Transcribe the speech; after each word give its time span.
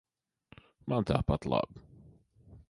Man 0.93 1.05
tāpat 1.11 1.47
labi. 1.55 1.85